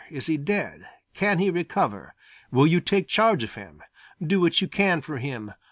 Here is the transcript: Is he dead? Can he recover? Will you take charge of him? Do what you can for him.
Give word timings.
Is 0.09 0.25
he 0.25 0.35
dead? 0.35 0.89
Can 1.13 1.37
he 1.37 1.51
recover? 1.51 2.15
Will 2.51 2.65
you 2.65 2.81
take 2.81 3.07
charge 3.07 3.43
of 3.43 3.53
him? 3.53 3.83
Do 4.19 4.41
what 4.41 4.59
you 4.59 4.67
can 4.67 5.01
for 5.01 5.19
him. 5.19 5.53